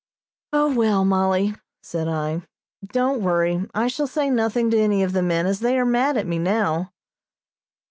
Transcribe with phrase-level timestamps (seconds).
[0.51, 1.53] "O, well, Mollie,"
[1.83, 2.41] said I,
[2.91, 3.67] "don't worry.
[3.75, 6.39] I shall say nothing to any of the men as they are mad at me
[6.39, 6.91] now."